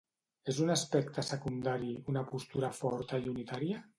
[0.53, 3.83] És un aspecte secundari una postura forta i unitària?